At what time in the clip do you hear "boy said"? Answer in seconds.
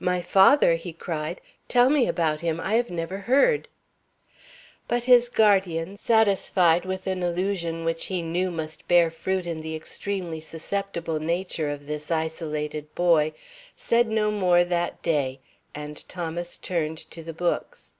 12.94-14.08